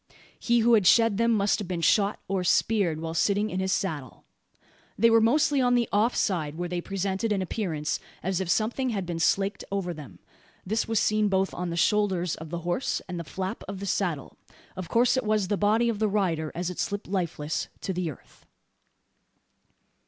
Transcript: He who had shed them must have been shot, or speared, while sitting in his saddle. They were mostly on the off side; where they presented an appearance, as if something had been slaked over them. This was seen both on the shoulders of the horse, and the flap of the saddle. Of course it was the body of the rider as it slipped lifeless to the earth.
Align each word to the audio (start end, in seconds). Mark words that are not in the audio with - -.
He 0.39 0.61
who 0.61 0.73
had 0.73 0.87
shed 0.87 1.17
them 1.17 1.29
must 1.31 1.59
have 1.59 1.67
been 1.67 1.81
shot, 1.81 2.19
or 2.27 2.43
speared, 2.43 2.99
while 2.99 3.13
sitting 3.13 3.51
in 3.51 3.59
his 3.59 3.71
saddle. 3.71 4.25
They 4.97 5.11
were 5.11 5.21
mostly 5.21 5.61
on 5.61 5.75
the 5.75 5.87
off 5.93 6.15
side; 6.15 6.55
where 6.55 6.67
they 6.67 6.81
presented 6.81 7.31
an 7.31 7.43
appearance, 7.43 7.99
as 8.23 8.41
if 8.41 8.49
something 8.49 8.89
had 8.89 9.05
been 9.05 9.19
slaked 9.19 9.63
over 9.71 9.93
them. 9.93 10.17
This 10.65 10.87
was 10.87 10.99
seen 10.99 11.27
both 11.27 11.53
on 11.53 11.69
the 11.69 11.77
shoulders 11.77 12.33
of 12.33 12.49
the 12.49 12.61
horse, 12.65 12.99
and 13.07 13.19
the 13.19 13.23
flap 13.23 13.63
of 13.67 13.79
the 13.79 13.85
saddle. 13.85 14.37
Of 14.75 14.89
course 14.89 15.17
it 15.17 15.23
was 15.23 15.49
the 15.49 15.55
body 15.55 15.87
of 15.87 15.99
the 15.99 16.07
rider 16.09 16.51
as 16.55 16.71
it 16.71 16.79
slipped 16.79 17.07
lifeless 17.07 17.67
to 17.81 17.93
the 17.93 18.09
earth. 18.09 18.47